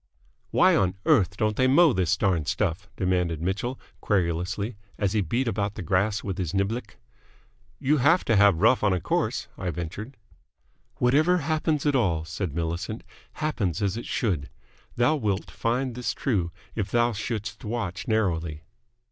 [0.49, 5.47] "Why on earth don't they mow this darned stuff?" demanded Mitchell, querulously, as he beat
[5.47, 6.97] about the grass with his niblick.
[7.77, 10.17] "You have to have rough on a course," I ventured.
[10.95, 13.03] "Whatever happens at all," said Millicent,
[13.33, 14.49] "happens as it should.
[14.95, 18.63] Thou wilt find this true if thou shouldst watch narrowly."